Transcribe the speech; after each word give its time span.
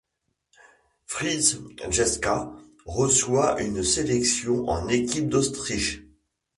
Fritz 1.05 1.59
Cejka 1.91 2.51
reçoit 2.87 3.61
une 3.61 3.83
sélection 3.83 4.67
en 4.67 4.87
équipe 4.87 5.29
d'Autriche. 5.29 6.01